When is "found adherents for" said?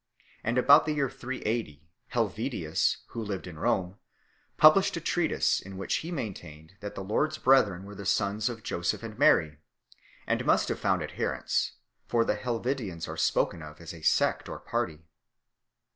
10.79-12.25